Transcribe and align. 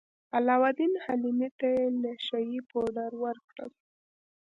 علاوالدین 0.35 0.93
حلیمې 1.05 1.49
ته 1.59 1.69
نشه 2.03 2.39
يي 2.49 2.59
پوډر 2.69 3.11
ورکړل. 3.23 3.71